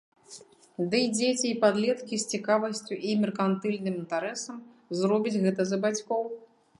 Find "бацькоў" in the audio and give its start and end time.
5.85-6.23